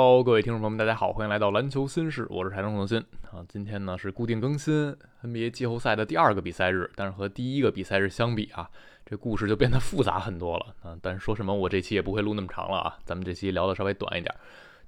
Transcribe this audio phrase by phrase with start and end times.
[0.00, 2.98] Hello，各位听众朋友们，大家好，欢迎来到篮球新事，我是台中创新
[3.32, 3.44] 啊。
[3.48, 8.70] 今天呢是固定更新 NBA 季后赛的第二个比赛日，但是和第一个比赛日相比啊，
[9.04, 10.96] 这故事就变得复杂很多了啊。
[11.02, 14.32] 但是说什么，我这期也不会录那么长了啊，咱们这期聊的稍微短一点。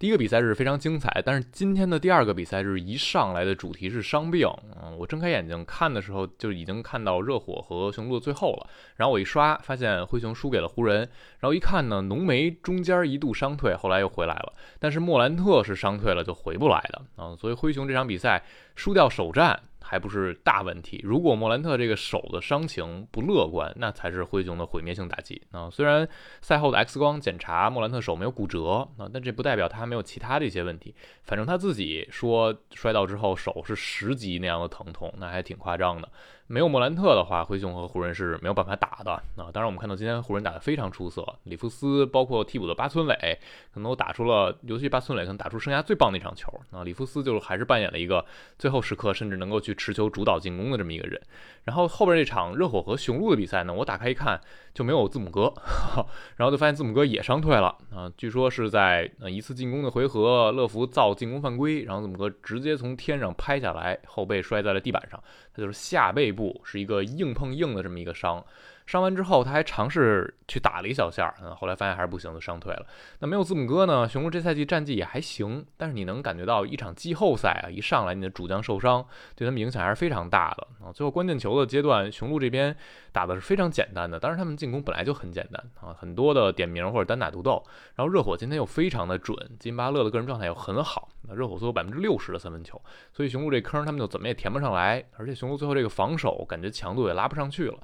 [0.00, 4.48] 第一个比赛日非常精彩，但是今天的第二个比赛日一上来的主题是伤病。
[4.82, 8.66] 嗯，我睁开眼睛看的时候就已经看到热火和雄鹿的最后了。
[8.96, 11.00] 然后我一刷，发现灰熊输给了湖人。
[11.40, 14.54] 然后一看呢，浓眉中间一度伤退，后来又回来了。
[14.78, 17.36] 但是莫兰特是伤退了就回不来的啊。
[17.36, 18.42] 所以灰熊这场比赛
[18.74, 19.60] 输掉首战。
[19.82, 21.00] 还不是大问题。
[21.02, 25.68] 如果莫兰特这个手的伤情不乐观，那才是灰熊的毁灭性打击啊！
[25.70, 26.08] 虽然
[26.40, 30.94] 赛后的 X 光检查莫兰特手没有骨折啊，但这不代表他没有其他的一些问题。
[31.24, 36.08] 反正他自己说摔倒之后手是十级那样的疼痛，那还挺夸张的。
[36.50, 39.46] 没有莫兰特的话，灰熊和湖人是没有办法打的啊！
[39.52, 43.38] 当然，我们看到今天湖人打得非常出色，里弗斯包括替补的巴村磊，
[43.72, 46.82] 可能都打出了，尤其巴村磊可能打出生涯最棒的一场球啊！
[46.82, 48.24] 里弗斯就是还是扮演了一个
[48.58, 51.20] 最后时刻甚至能够去持球主导进攻的这么一个人。
[51.62, 54.40] 然后后边这场热火和雄鹿的比赛呢，我打开一看
[54.74, 55.54] 就没有字母哥，
[56.34, 58.10] 然后就发现字母哥也伤退了啊！
[58.16, 65.22] 据说是在呃一次进攻的回合，乐福造进攻犯规，然后字母哥直接从天上拍下来，后背摔在了地板上，
[65.54, 66.58] 他就是下背部部。
[66.64, 68.42] 是一个硬碰硬的这么一个伤，
[68.90, 72.84] 伤完之后他还尝试去打了一小下，嗯，后来发现还是不行，就伤退了。
[73.20, 74.08] 那没有字母哥呢？
[74.08, 80.90] 雄鹿这赛季战绩也还行，但是你能感觉到一场季后赛啊，一上来你的主将受伤，对他们影响还是非常大的啊。
[80.90, 82.76] 最后关键球的阶段，雄鹿这边
[83.12, 87.62] 打的是非常简单的，当然他们进攻本来就很简单啊，很多的点名或者单打独斗。
[87.94, 91.08] 然后热火今天又非常的准，金巴勒的个人状态又很好。
[91.28, 92.82] 那热火最后百分之六十的三分球，
[93.12, 97.78] 所以雄鹿这坑他们就怎么也填不上来，而且雄鹿最后这个防守感觉强度也拉不上去了。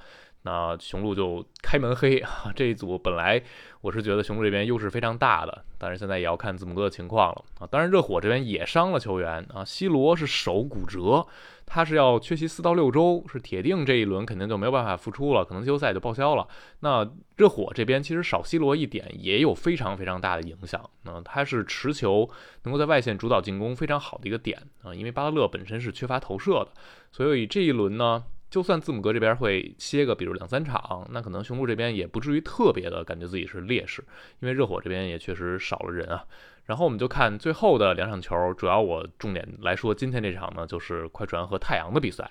[0.46, 2.50] 那雄鹿就开门黑啊！
[2.54, 3.42] 这一组本来
[3.80, 7.66] 我是觉得雄鹿这边优势非常大的，但是现在也要看字母哥的情况了啊。
[7.66, 11.26] 当然热火这边也伤了球员啊，西罗是手骨折，
[11.66, 16.46] 他是要缺席四到六周，是铁定这一轮肯定就没有办法复出了，可能季后赛就报销了。
[16.78, 17.04] 那
[17.36, 22.30] 热火这边其实少西罗一点也有非常非常大的影响啊，他是持球
[22.62, 26.68] 能够在外线主导进攻非常好的一个点啊，因为巴特勒本身是缺乏投射的，
[27.10, 28.22] 所以这一轮呢。
[28.48, 34.04] 就算字母哥这边会歇个，比如两三场，那可能雄鹿这边也不至于特别的感觉自己是劣势，
[34.40, 36.24] 因为热火这边也确实少了人啊。
[36.64, 42.30] 然后我们就看最后的两场球，主要我重点来说今天这场呢，就是快船和太阳的比赛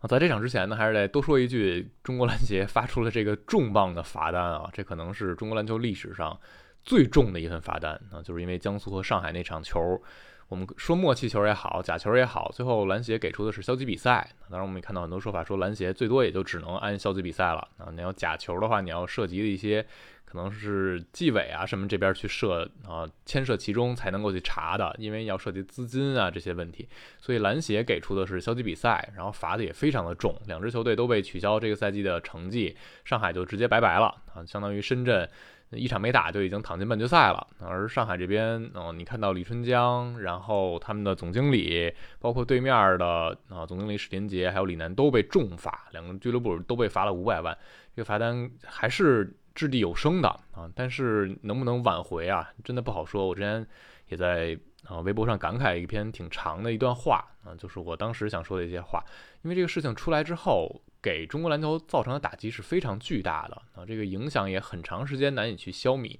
[0.00, 0.06] 啊。
[0.06, 6.38] 在这场之前呢，还是得多说一句，中国篮协发出了这个重磅的罚单啊，这可能是中国篮球历史上
[6.82, 10.00] 最重的一份罚单啊，就是因为江苏和上海那场球。
[10.48, 14.26] 我们说默契球也好，假球也好，最后篮协给出的是消极比赛。
[14.50, 17.68] 当然，我们也看到很多说法说篮协最多也就只能按消极比赛了。
[17.76, 19.86] 啊，你要假球的话，你要涉及的一些
[20.28, 26.86] 可能是纪委啊什么这边去涉啊牵涉其中才能够去查的，因为要涉及资金啊这些问题。
[27.18, 35.26] 所以篮协给出的是消极比赛，然后罚的也非常的重，两支球队都被取消这个赛季的成绩，上海就直接拜拜了啊，相当于深圳。
[35.72, 47.54] 一场没打就已经躺进半决赛了，而上海这边，哦，你看到李春江，然后他们的总经理，包括对面的啊总经理史林杰，还有李楠都被重罚，两个俱乐部都被罚了五百万，
[47.94, 53.26] 这个罚单还是掷地有声的啊，但是能不能挽回啊，真的不好说。
[53.26, 53.66] 我之前
[54.06, 59.04] 也在啊微博上感慨一篇挺长的一段话啊，就是我当时想说的一些话，
[59.42, 60.80] 因为这个事情出来之后。
[61.00, 66.18] 给中国篮球造成的打击是非常巨大的啊，这个影响也很长时间难以去消弭。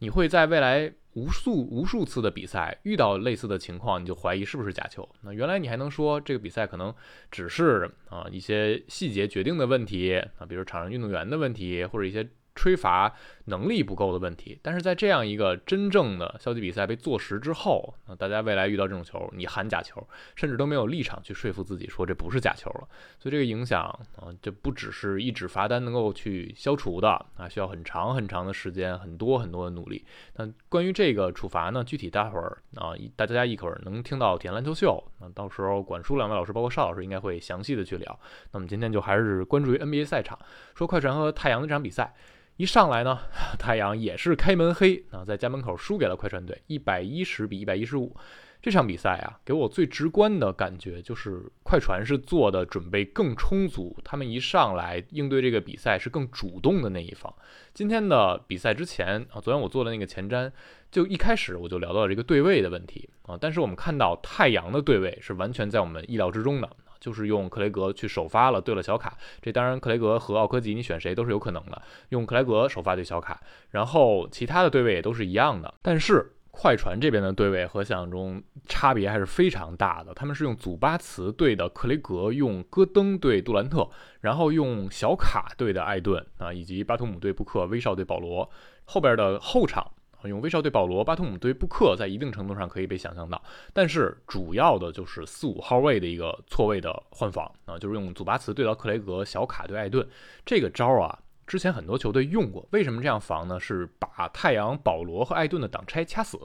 [0.00, 5.08] 你会在未来无数无数次的比赛遇到类似的情况，你就怀疑是不是假球。
[5.22, 6.92] 那原来你还能说这个比赛可能
[7.30, 12.28] 只是啊一些细节决定的问题啊，比如场上运动员的问题或者一些。
[12.56, 20.04] 吹罚能力不够的问题，但是在这样一个真正的消极比赛被坐实之后，那大家未来遇到这种球，你喊假球，
[20.34, 22.88] 甚至都没有立场去说服自己说这不是假球了。
[23.20, 23.82] 所以这个影响
[24.16, 30.04] 啊，这不只是一纸罚单能够去消除的啊，需要很长很长的时间，很多很多的努力。
[30.34, 38.18] 那关于这个处罚呢，具体待会儿啊，大家一会儿能听到体验篮球秀，那到时候管叔两位老师，包括邵老师应该会详细的去聊。
[38.52, 40.38] 那么今天就还是关注于 NBA 赛场，
[40.74, 42.14] 说快船和太阳的这场比赛。
[42.56, 43.20] 一上来呢，
[43.58, 48.16] 太阳也是开门黑啊，在家门口输给了快船队，一百一十比一百一十五。
[48.62, 57.32] 这场比赛啊，给我最直观的感觉就是快船是做的准备更充足，他们一上来应对这个比赛是更主动的那一方。
[57.74, 60.50] 今天的比赛之前啊，昨天我做的那个前瞻，
[60.90, 66.68] 就一开始我就聊到了这个对位的问题啊，但是我们看到太阳的对位是完全在我们意料之中的。
[67.00, 73.40] 就是用克雷格去首发了，对了小卡，这当然克雷格和奥科吉你选谁都是有可能的，用克雷格首发对小卡，
[73.70, 76.32] 然后其他的对位也都是一样的，但是。
[76.58, 80.14] 快船这边的对位和想象中差别还是非常大的。
[80.14, 83.86] 他们是用祖巴茨对的克雷格，用戈登对杜兰特，
[84.22, 88.48] 然后用小卡对的艾顿啊，以及巴图姆对布克，威少对保罗。
[88.86, 89.86] 后边的后场
[90.28, 93.42] 用威少对保罗，巴图姆对布克，在一定程度上可以被想象到。
[93.72, 100.06] 但是主要的就是四五号位的一个错位的换防啊，就是用祖巴茨对到克雷格，小卡对艾顿
[100.44, 101.18] 这个招啊。
[101.46, 103.60] 之前很多球队用过，为什么这样防呢？
[103.60, 106.36] 是把太阳、保罗和艾顿的挡拆掐死。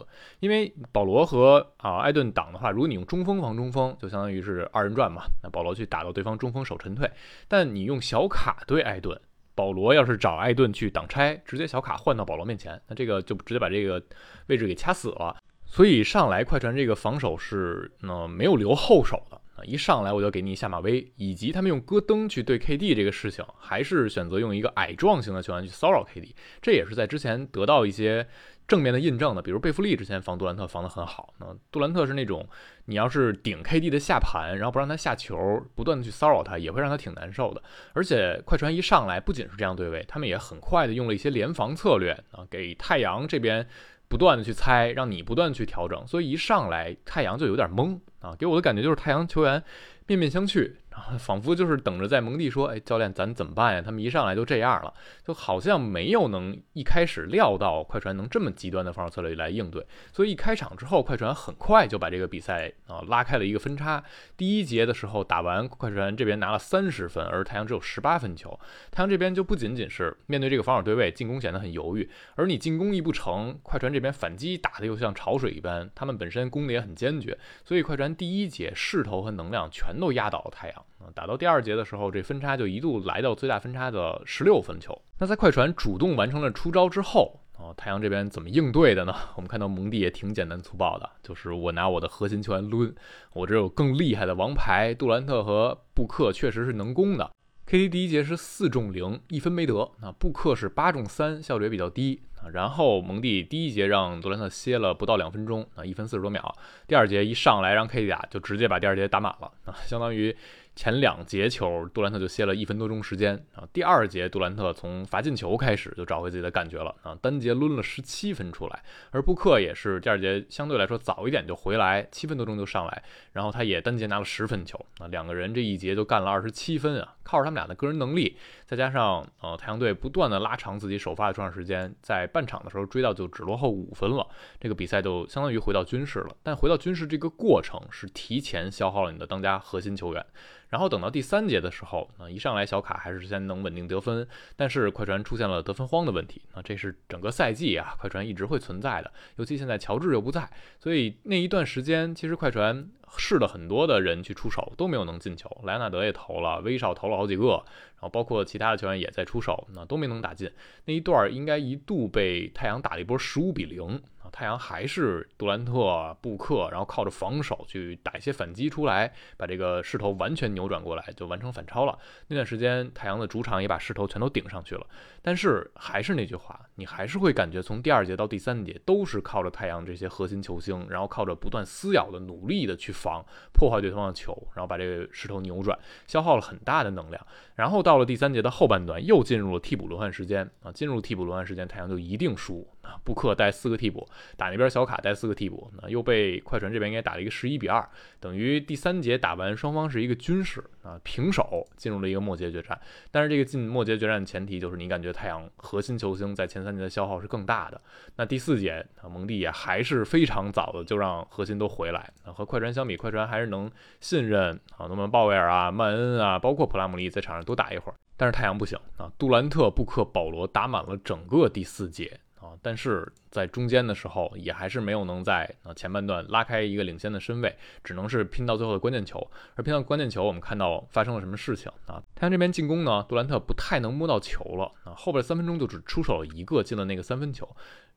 [0.42, 5.24] 因为保罗和啊艾顿挡的话，如果你用中锋防中锋，就相当于是二人转嘛。
[5.42, 7.10] 那保罗去打到对方中锋手沉退，
[7.48, 9.20] 但你用小卡对艾顿，
[9.62, 14.04] 保罗要是找艾顿去挡拆，直接小卡换到保罗面前，那这个就直接把这个
[14.48, 15.36] 位置给掐死了。
[15.66, 19.40] 所以上来快船这个防守是呢没有留后手的。
[19.66, 26.32] 一上来我就给你下马威，以及他们用戈登去对 KD 这个事情，还是选择用一个矮壮型的球员去骚扰 KD，
[26.62, 28.28] 这也是在之前得到一些
[28.68, 29.42] 正面的印证的。
[29.42, 32.48] 比如贝弗利之前防杜兰特防得很好，那杜兰特是那种
[32.86, 35.38] 你要是顶 KD 的下盘，然后不让他下球，
[35.76, 37.62] 不断的去骚扰他，也会让他挺难受的。
[37.94, 43.68] 而且快船一上来不仅是这样对位，他们也很快的用了一些联防策略啊，给太阳这边。
[44.12, 49.64] 不断的去猜，让你不断去调整，所以一上来太阳就有点懵啊，给我的感觉就是太阳球员
[50.06, 50.70] 面面相觑。
[50.92, 54.94] 然后仿佛就是等着在蒙蒂说：“哎，教练，咱怎么办呀？”他们一上来就这样了，
[55.26, 59.88] 就好像没有能一开始料到快船能这么极端的防守策略来应对。
[60.12, 64.04] 所以一开场之后，快船很快就把这个比赛啊拉开了一个分差。
[64.36, 68.60] 第一节的时候打完，快船这边拿了三十分，而太阳只有十八分球。
[68.92, 80.81] 太阳这边就不仅仅是面对这个防守对位，进攻显得很犹豫，而你进攻一不成，快船这边反击打的又像潮水一般，他们本身攻的也很坚决，所以快船第一节势头和能量全都压倒了太阳。
[81.00, 85.00] 啊打到第二节的时候，这分差就一度来到最大分差的十六分球。
[85.20, 89.14] 那在快船主动完成了出招之后，啊，太阳这边怎么应对的呢？
[89.36, 92.94] 我们看到蒙蒂也挺简单粗暴的，就是我拿我的核心球员抡，
[93.34, 97.32] 我这有更厉害的王牌杜兰特和布克，确实是能攻的。
[97.68, 99.92] KD 第一节是四中零，一分没得。
[100.02, 102.22] 那布克是八中三，效率也比较低。
[102.42, 106.54] 啊然后蒙蒂第一节让杜兰特歇了不到两分钟，啊，一分四十多秒。
[106.88, 110.36] 第二节一上来让 KD 打，就直接把第二节打满了，啊，相当于。
[110.74, 113.68] 前两节球，杜兰特就歇了一分多钟时间啊。
[113.74, 118.84] 第二节，杜兰特从罚进球开始就找回自己的感觉了啊，单节抡了十七分出来。
[119.12, 123.04] 而布克也是第二节相对来说早一点就回来，七分多钟就上来，
[123.34, 125.08] 然后他也单节拿了十分球啊。
[125.08, 134.26] 两个人这一节就干了二十七分啊，靠着他们俩的个人能力，再加上呃太阳队不断的拉长自己首发的出场时间，在半场的时候追到就只落后五分了，
[134.60, 136.36] 这个比赛就相当于回到军事了。
[136.42, 140.26] 但回到军事这个过程是提前消耗了你的当家核心球员。
[140.72, 157.64] 然后等到第三节的时候，那一上来小卡还是先能稳定得分，但是快船出现了得分荒的问题，那这是整个赛季啊，快船一直会存在的，尤其现在乔治又不在，所以那一段时间其实快船试了很多的人去出手都没有能进球，莱纳德也投了，威少投了好几个，
[157.96, 160.52] 然后包括其他的球员也在出手，那都没能打进，
[160.86, 164.30] 那一段应该一度被太阳打了一波十五比零啊。
[164.32, 172.00] 太阳还是杜兰特、布克，然后靠着防守去打一些反击出来，把这个势头完全扭转过来，就完成反超了。
[172.28, 174.88] 那段时间，太阳的主场也把势头全都顶上去了。
[175.22, 183.24] 但是还是那句话，你还是会感觉从第二节到第三节都是靠着太阳这些核心球星，然后靠着不断撕咬的努力的去防，
[183.54, 187.26] 破坏对方的球，然后把这个势头扭转，消耗了很大的能量。
[187.56, 192.68] 然后到了第三节的后半段，又进入了替补轮换时间啊，进入替补轮换时间，太阳就一定输。
[193.04, 194.08] 布克带四个替补
[194.38, 197.88] 打那边，小卡带四个替补，那又被快船这边给打了一个十一比二，
[198.20, 202.80] 等于第三节打完，双方是一个均势啊平手，进入了一个末节决战。
[203.12, 207.82] 但是这个进末节决战的前提就是你感觉太阳核心球星在前三节的消耗是更大的。
[208.16, 212.12] 那第四节啊，蒙蒂也还是非常早的就让核心都回来。
[212.26, 213.70] 那和快船相比，快船还是能
[214.00, 217.42] 信任啊，那么鲍威尔啊、曼恩啊，包括普拉姆利在场上。
[217.42, 219.12] 多打一会儿，但是太阳不行啊！
[219.18, 222.20] 杜兰特、布克、保罗打满了整个第四节
[222.62, 229.26] 但是在中间的时候也还是没有能在啊前半段拉开一个领先的身位，只能是拼到最后的关键球。
[229.56, 232.02] 而拼到关键球，我们看到发生了什么事情啊？
[232.16, 237.48] 太阳这边进攻呢，杜兰特不太能摸到球了啊，后边三分钟就只出手了一个，进了那个三分球。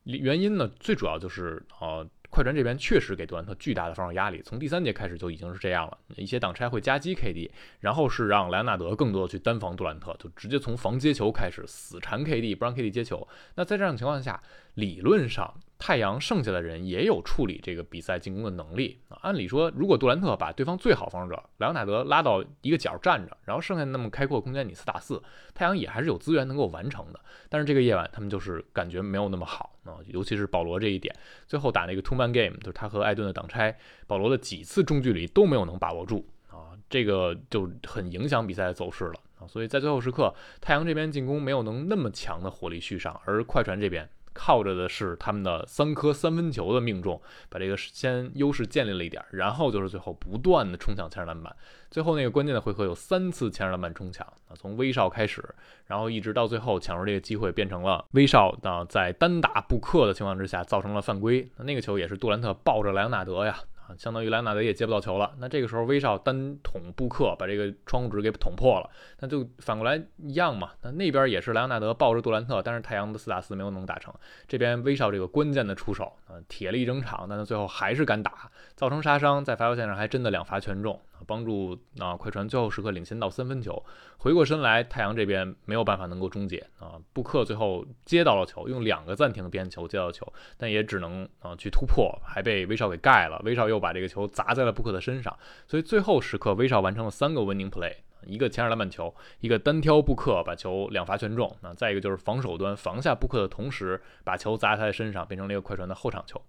[0.03, 2.05] 原因呢，最主要就是啊。
[2.35, 5.97] 快船这边确实给杜兰特巨大的防守压力，从第三节开始就已经是这样了。
[6.17, 7.49] 一些挡拆会夹击 KD，
[7.79, 13.25] 然后是让莱昂纳德更多的去单防杜兰特，就直接从防接球开始死缠 KD，不让 KD 接球。
[13.55, 15.53] 那在这样的情况下，理论上。
[15.85, 19.19] 太阳剩下的人也有处理这个比赛进攻的能力啊。
[19.21, 25.21] 按理说，如果杜兰特把对方最好防守者莱昂纳德拉到一个角站着，然后剩下那么开阔空间你四打四，
[25.53, 27.19] 太阳也还是有资源能够完成的。
[27.49, 31.15] 但是这个夜晚他们就是感觉没有那么好啊，尤其是保罗这一点，
[31.45, 33.77] 最后打那个 two man game，就是他和艾顿的挡拆，
[34.07, 39.45] 保罗的几次中距离都没有能把握住啊，这个就很影响比赛的走势了啊。
[39.45, 44.09] 所以在最后时刻，太阳这边进攻没有能那么强的火力续上，而快船这边。
[44.35, 51.55] 靠着的是他们的三颗三分球的命中，把这个先优势建立了一点，然后就是最后不断的冲抢前场篮板，
[51.89, 55.43] 最后那个关键的回合有三次前场篮板冲抢啊，从威少开始，
[55.87, 63.57] 然后一直到最后抢出这个机会变成了威少啊在单打布克的情况之下造成了犯规，那个球也是杜兰特抱着莱昂纳德呀。
[63.87, 65.33] 啊，相当于莱昂纳德也接不到球了。
[65.37, 68.89] 那这个时候威少单捅布克，把这个窗户纸给捅破了。
[69.19, 70.71] 那就反过来一样嘛。
[70.81, 74.13] 那那边也是莱昂纳德抱着杜兰特，但是太阳的四打四没有能打成。
[74.47, 80.99] 这边威少这个关键的出手啊，铁了一整场，但他最后还是敢打，造成杀伤，在罚球线上还真的两罚全中。
[81.27, 83.83] 帮助啊快船最后时刻领先到三分球，
[84.17, 86.99] 回过身来，太阳这边没有办法能够终结啊。
[87.13, 90.25] 布克最后接到了球，用两个暂停边球接到球，
[90.57, 93.39] 但也只能啊去突破，还被 威少给盖了。
[93.45, 97.93] 威少又把这个球砸在了布克的身上，所以最后时刻威少完成了三个 winning play，
[98.25, 106.41] 一个前场篮板球，一个单挑布克把球两罚全中，那再一个就是防守端防下布克的同时把球砸在他的身上，变成了一个快船的后场球。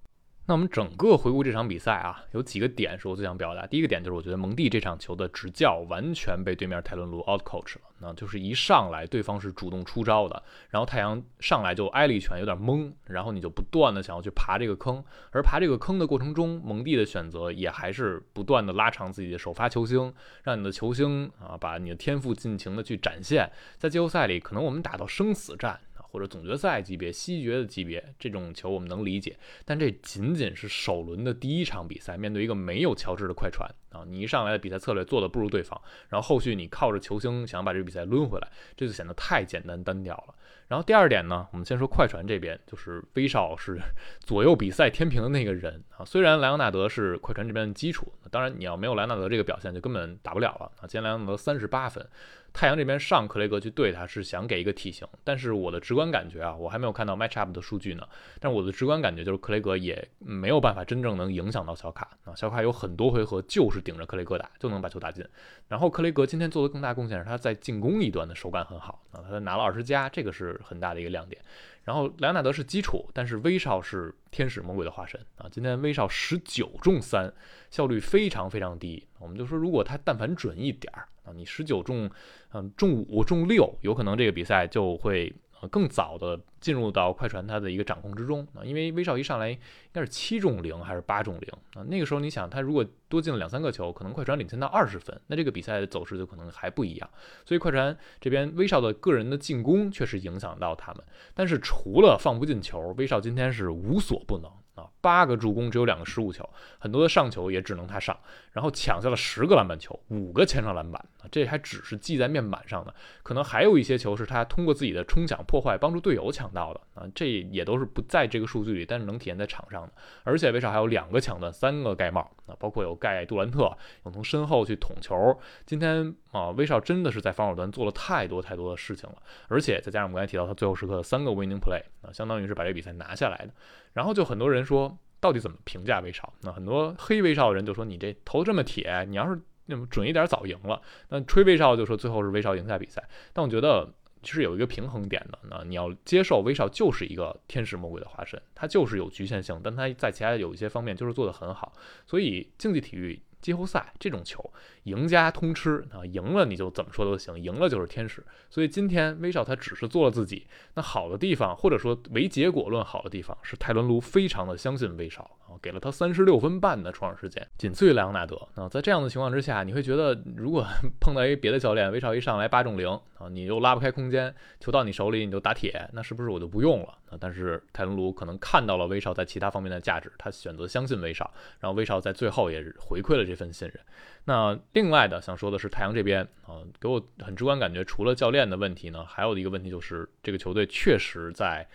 [0.48, 3.66] 那我们整个回顾这场比赛啊，有几个点是我最想表达。
[3.66, 7.80] 第一个点就是，我觉得蒙蒂这场球的执教完全被对面泰伦卢 out coach 了。
[7.98, 23.50] 那就是一上来对方是主动出招的，然后太阳上来就挨了一拳，有点懵，然后你就不断的想要去爬这个坑，而爬这个坑的过程中，蒙蒂的选择也还是不断的拉长自己的首发球星，让你的球星啊把你的天赋尽情的去展现。
[23.78, 25.80] 在季后赛里，可能我们打到生死战。
[26.10, 40.34] 或者总决赛级别、西决的级别，这种球我们能理解，但这仅仅是首轮的第一场比赛，面对一个没有乔治的快船啊，你一上来的比赛策略做的不如对方，然后后续你靠着球星想把这个比赛抡回来，这就显得太简单单调了。
[40.68, 43.80] 然后第二点呢，我们先说快船这边，就是威少是
[44.20, 46.04] 左右比赛天平的那个人啊。
[46.04, 50.82] 虽然莱昂纳德是快船这边的基础，当然你要没有莱昂纳德这个表现，就根本打不了了啊。
[50.82, 52.04] 今天莱昂纳德三十八分。
[52.52, 58.08] 太阳这边上克雷格去对他是想给一个体型，但是我的直观感觉啊，我还没有看到 match up 的数据呢。
[58.40, 62.34] 但我的直观感觉就是克雷格也没有办法真正能影响到小卡啊。
[62.34, 65.24] 小卡有很多回合就是顶着克雷格打就能把球打进。
[65.68, 71.40] 然后克雷格今天做的更大贡献是他在进攻一端的手感很好啊，他拿了二十加，这个是很大的一个亮点。
[71.84, 75.46] 然后莱纳德是基础，但是威少是天使魔鬼的化身啊！
[75.48, 77.32] 今天威少十九中三，
[77.70, 79.06] 效率非常非常低。
[79.20, 82.10] 我们就说，如果他但凡准一点儿啊，你十九中，
[82.52, 85.32] 嗯，中五中六，有可能这个比赛就会。
[85.60, 89.58] 呃，更早的进入到快船他的一个掌控之中啊，因为威少一上来应
[89.92, 97.10] 该是七中零还是八中零啊，那个时候你想他如果多进了两三个球，可能快船领先到二十分，那这个比赛的走势就可能还不一样。
[97.44, 101.02] 所以快船这边威少的个人的进攻确实影响到他们，
[101.34, 104.50] 但是除了放不进球，威少今天是无所不能。
[104.76, 106.44] 啊，八个助攻，只有两个失误球，
[106.80, 108.18] 很多的上球也只能他上，
[108.50, 119.92] 然后抢下了十个篮板球，五个前场篮板，这还只是记在面板上的，可能还有一些球是他通过自己的冲抢破坏，帮助队友抢到的啊，这也都是不在这个数据里，但是能体现在场上的。
[120.24, 123.70] 而且威少还有两个抢断，三个盖帽啊，包括有盖杜兰特，
[124.04, 125.38] 有从身后去捅球。
[125.64, 133.52] 今天啊，威少真的是在防守端做了太多太多的事情了，而且再加上我们刚才提到他最后时刻的三个 winning play 啊，相当于是把这比赛拿下来的。
[133.92, 136.32] 然后就很多人说，到底怎么评价威少？
[136.42, 140.80] 那很多黑威少的人就说，你这投这么铁，你要是那么准一点，早赢了。
[141.08, 143.02] 那吹威少就说，最后是威少赢下比赛。
[143.32, 143.92] 但我觉得
[144.22, 151.72] 其实有一个平衡点的，那你要接受威少就是一个天使魔鬼的化身，他就是有局限性，但他在其他有一些方面就是做得很好。
[152.06, 154.52] 所以竞技体育季后赛这种球。
[154.84, 158.24] 赢家通吃啊，赢了你就怎么说都行，赢了就是天使。
[158.48, 168.40] 所以今天威少他只是做了自己，那好的地方或者说唯结果论好的地方是泰伦卢非常的相信威少啊，给了他三十六分半的出场时间，仅次于莱昂纳德。
[168.54, 170.64] 那在这样的情况之下，你会觉得如果
[171.00, 172.88] 碰到一别的教练，威少一上来八中零
[173.18, 176.96] 啊，你又拉不开空间，球到你手里你就打铁，那是不是我就不用了？
[177.20, 183.78] 但是泰伦卢可能看到了威少在其他方面的价值，他选择相信威少，然后威少在最后也回馈了这份信任。
[184.24, 191.66] 那另外的想说的是，太阳这边啊，给我很直观感觉，除了教练的问题呢，还有一个问题就是这个球队确实在，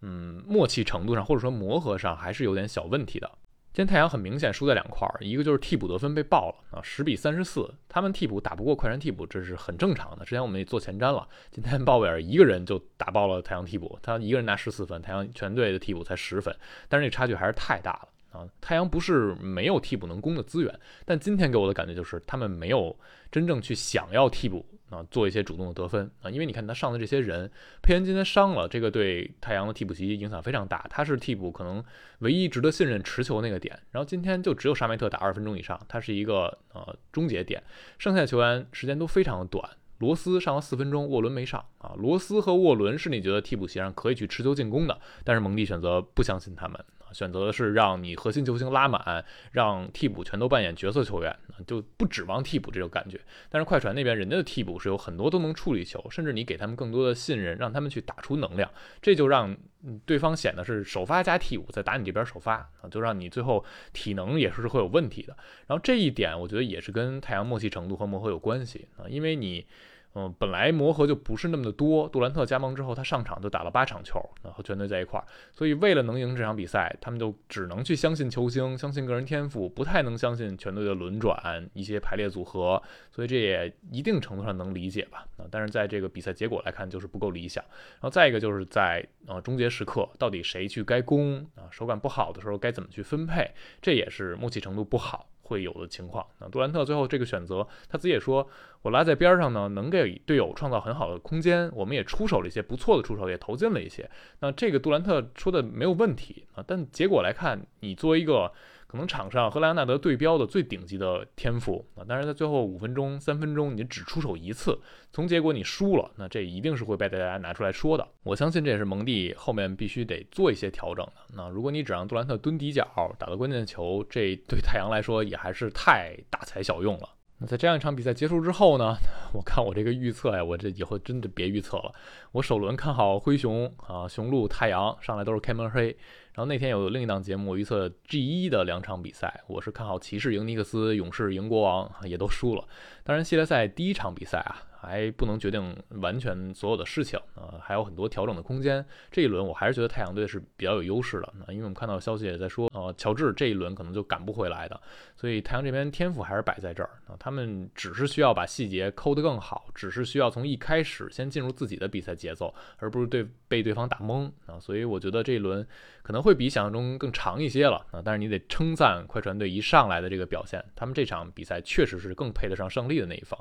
[0.00, 3.30] 嗯，默契程度上或者说磨合上还是有点小问题的。
[3.72, 10.24] 今天太阳很明显输在两块儿，一个就是替补得分被爆了啊，十比三十四，他们替补打不过快船替补，这是很正常的。
[10.24, 16.52] 之前我们也做前瞻了，今天鲍威尔一个人就打爆了太阳替补，他一个人拿十四分，太阳全队的替补才十分，
[16.88, 18.46] 但是这差距还是太大了啊。
[18.60, 22.96] 太阳不是没有替补能攻的资源，但今天给我的感觉就是他们没有
[23.30, 24.64] 真正去想要替补。
[24.88, 27.50] 啊，做一些主动的得分啊，因为你看他上的这些人，
[27.82, 30.86] 佩恩今天伤了，这个对太阳的替补席影响非常大。
[30.88, 31.84] 他是替补可能
[32.20, 37.62] 唯一值得信任持球那个点，然后今天就只有沙梅特打二十分钟以上，他是一个呃终结点，
[37.98, 39.62] 剩下的球员时间都非常的短。
[39.98, 41.92] 罗斯上了四分钟，沃伦没上啊。
[41.98, 46.82] 罗斯和沃伦是你觉得替补席上可以去持球进攻的，但是蒙蒂选择不相信他们。
[47.12, 51.34] 选择的是让你核心球星拉满，让替补全都扮演角色球员，
[51.66, 53.20] 就不指望替补这种感觉。
[53.48, 59.56] 但是快船那边人家的替补是有很多都能处理球，甚至你给他们更多的信任，让他们去打出能量，这就让
[60.04, 65.36] 对方显得是首发加替补在打你这边首发啊，就让你最后体能也是会有问题的。
[65.66, 69.66] 然后这一点我觉得也是跟太阳默契程度和磨合有关系啊，因为你。
[70.14, 72.08] 嗯，本来磨合就不是那么的多。
[72.08, 75.24] 杜兰特加盟之后，他上场就打了八场球，然后全队在一块儿。
[75.52, 82.82] 所以为了能赢这场比赛，他们就只能去相信球星，相信个人天赋，不太能相信全队的轮转、一些排列组合。
[83.10, 85.26] 所以这也一定程度上能理解吧？
[85.36, 87.62] 啊，但是在这个比赛结果来看，就是不够理想。
[87.94, 91.68] 然后再一个就是在呃终结时刻，到底谁去该攻啊？
[91.70, 93.48] 手感不好的时候该怎么去分配？
[93.80, 95.28] 这也是默契程度不好。
[95.48, 98.46] 会有的情况，那杜兰特最后这个选择，他自己也说，
[98.82, 104.08] 我拉在边上呢，能给队友创造很好的空间，我们也出手了一些不错的出手，也投进了一些。
[104.40, 108.52] 那这个杜兰特说的没有问题啊，但结果来看，你作为一个。
[108.88, 114.80] 可能场上和莱昂纳德对标的最顶级的天赋啊，但是在最后五分钟、三分钟，你只出手一次，
[115.12, 118.08] 从结果你输了，那这一定是会被大家拿出来说的。
[118.22, 121.12] 我相信这也是蒙蒂后面必须得做一些调整的。
[121.34, 122.86] 那如果你只让杜兰特蹲底角
[123.18, 127.10] 打到关键球，这对太阳来说也还是太大材小用了。
[127.40, 128.96] 那在这样一场比赛结束之后呢，
[129.32, 131.92] 我看我这个预测呀，我这以后真的别预测了。
[132.32, 135.96] 我首轮看好灰熊啊，雄鹿、太阳上来都是开门黑。
[136.34, 142.64] 然后那天有另一档节目，我预测 G 一的两场比赛，我是看好骑士赢尼克斯，勇士赢国王，也都输了。
[143.02, 144.64] 当然，系列赛第一场比赛啊。
[144.80, 148.86] 还不能决定完全所有的事情啊，还有很多调整的空间。
[149.10, 154.80] 这一轮我还是觉得太阳队是比较有优势的，啊因为我们看到消息也在说，乔治这一轮可能就赶不回来的，
[155.16, 164.58] 所以太阳这边天赋还是摆在这儿啊，他们只是需要把细节抠得更好，只是需要从一开始先进入自己的比赛节奏，而不是对被对方打懵啊。
[164.58, 165.66] 所以我觉得这一轮
[166.02, 173.38] 可能会比想象中更长一些了啊，但是你得称赞快船队一上来的这个表现，他们这场比赛确实是更配得上胜利的那一方。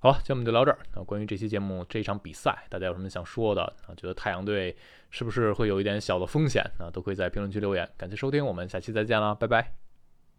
[0.00, 0.78] 好了，今天我们就聊这儿。
[0.94, 3.90] 那关于这期节目这一场比赛，大家有什么想说的啊？
[3.96, 4.76] 觉得太阳队
[5.10, 6.62] 是不是会有一点小的风险？
[6.78, 7.88] 啊都可以在评论区留言。
[7.96, 9.87] 感谢收听，我们下期再见了，拜拜。